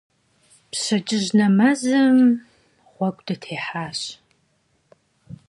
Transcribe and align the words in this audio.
Пщэдджыжь 0.71 1.31
нэмэзым 1.37 2.17
гъуэгу 2.93 3.23
дытехьащ. 3.25 3.99